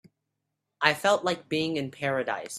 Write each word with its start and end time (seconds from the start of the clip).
I 0.81 0.95
felt 0.95 1.23
like 1.23 1.47
being 1.47 1.77
in 1.77 1.91
paradise. 1.91 2.47